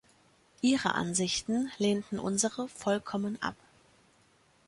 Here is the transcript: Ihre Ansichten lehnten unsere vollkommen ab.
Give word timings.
Ihre 0.61 0.95
Ansichten 0.95 1.71
lehnten 1.77 2.17
unsere 2.17 2.67
vollkommen 2.67 3.39
ab. 3.43 3.53